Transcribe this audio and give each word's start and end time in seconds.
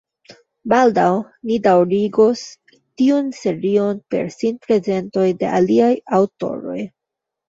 Baldaŭ 0.71 1.09
ni 1.49 1.57
daŭrigos 1.65 2.41
tiun 3.01 3.27
serion 3.39 3.99
per 4.13 4.31
sinprezentoj 4.37 5.27
de 5.45 5.51
aliaj 5.59 5.91
aŭtoroj. 6.21 6.79